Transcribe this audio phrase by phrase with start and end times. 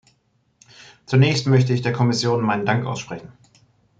[1.05, 3.31] Zunächst möchte ich der Kommission meinen Dank aussprechen.